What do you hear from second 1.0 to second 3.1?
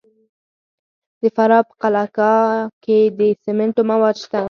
د فراه په قلعه کاه کې